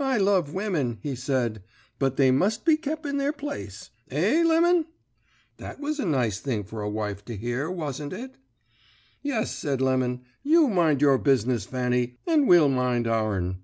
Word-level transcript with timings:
"'I 0.00 0.16
love 0.18 0.52
wimmin,' 0.52 0.98
he 1.02 1.14
said, 1.14 1.62
'but 2.00 2.16
they 2.16 2.32
must 2.32 2.64
be 2.64 2.76
kep 2.76 3.06
in 3.06 3.18
their 3.18 3.32
place. 3.32 3.90
Eh, 4.10 4.42
Lemon?' 4.44 4.86
"That 5.58 5.78
was 5.78 6.00
a 6.00 6.04
nice 6.04 6.40
thing 6.40 6.64
for 6.64 6.82
a 6.82 6.90
wife 6.90 7.24
to 7.26 7.36
hear, 7.36 7.70
wasn't 7.70 8.12
it? 8.12 8.38
"'Yes,' 9.22 9.54
said 9.54 9.80
Lemon: 9.80 10.22
'you 10.42 10.66
mind 10.66 11.00
your 11.00 11.16
business, 11.16 11.64
Fanny, 11.64 12.16
and 12.26 12.48
we'll 12.48 12.68
mind 12.70 13.06
our'n.' 13.06 13.62